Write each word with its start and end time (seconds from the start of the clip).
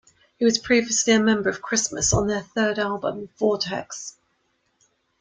He 0.39 0.45
was 0.45 0.57
previously 0.57 1.13
a 1.13 1.19
member 1.19 1.47
of 1.47 1.61
Christmas 1.61 2.11
on 2.11 2.25
their 2.25 2.41
third 2.41 2.79
album 2.79 3.29
"Vortex". 3.37 4.15